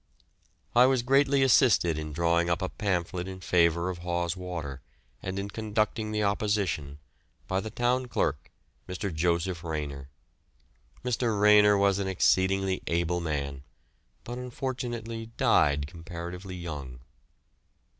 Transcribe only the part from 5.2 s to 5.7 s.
and in